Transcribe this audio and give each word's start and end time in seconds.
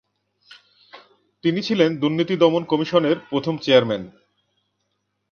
তিনি 1.43 1.59
ছিলেন 1.61 1.89
দুর্নীতি 1.97 2.35
দমন 2.37 2.63
কমিশনের 2.63 3.17
প্রথম 3.29 3.55
চেয়ারম্যান। 3.57 4.03